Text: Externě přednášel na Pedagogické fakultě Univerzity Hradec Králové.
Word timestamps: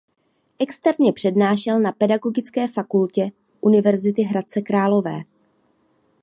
Externě 0.59 1.13
přednášel 1.13 1.79
na 1.79 1.91
Pedagogické 1.91 2.67
fakultě 2.67 3.31
Univerzity 3.61 4.21
Hradec 4.21 4.53
Králové. 4.65 5.21